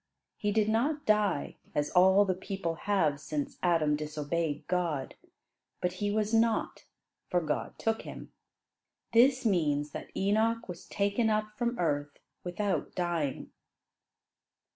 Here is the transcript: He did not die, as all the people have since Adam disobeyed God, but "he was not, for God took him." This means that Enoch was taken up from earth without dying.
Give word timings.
He 0.35 0.51
did 0.51 0.67
not 0.67 1.05
die, 1.05 1.57
as 1.75 1.91
all 1.91 2.25
the 2.25 2.33
people 2.33 2.73
have 2.73 3.19
since 3.19 3.59
Adam 3.61 3.95
disobeyed 3.95 4.65
God, 4.67 5.13
but 5.79 5.93
"he 6.01 6.09
was 6.09 6.33
not, 6.33 6.85
for 7.29 7.39
God 7.39 7.77
took 7.77 8.01
him." 8.01 8.31
This 9.13 9.45
means 9.45 9.91
that 9.91 10.09
Enoch 10.17 10.67
was 10.67 10.87
taken 10.87 11.29
up 11.29 11.55
from 11.55 11.77
earth 11.77 12.17
without 12.43 12.95
dying. 12.95 13.51